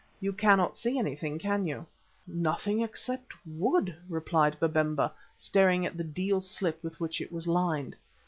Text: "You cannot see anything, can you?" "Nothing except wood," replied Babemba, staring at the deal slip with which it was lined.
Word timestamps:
"You 0.19 0.33
cannot 0.33 0.77
see 0.77 0.97
anything, 0.97 1.37
can 1.37 1.67
you?" 1.67 1.85
"Nothing 2.25 2.81
except 2.81 3.33
wood," 3.45 3.95
replied 4.09 4.59
Babemba, 4.59 5.11
staring 5.37 5.85
at 5.85 5.95
the 5.95 6.03
deal 6.03 6.41
slip 6.41 6.83
with 6.83 6.99
which 6.99 7.21
it 7.21 7.31
was 7.31 7.45
lined. 7.47 7.95